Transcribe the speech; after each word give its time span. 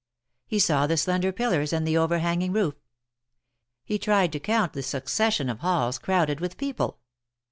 He 0.47 0.57
saw 0.57 0.87
the 0.87 0.97
slender 0.97 1.31
pillars 1.31 1.71
and 1.71 1.85
the 1.85 1.95
overhanging 1.95 2.53
roof. 2.53 2.73
He 3.83 3.99
tried 3.99 4.31
to 4.31 4.39
count 4.39 4.73
the 4.73 4.81
succession 4.81 5.47
of 5.47 5.59
halls 5.59 5.99
crowded 5.99 6.39
with 6.39 6.57
people. 6.57 6.97